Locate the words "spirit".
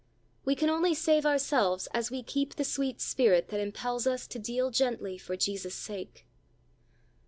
2.99-3.49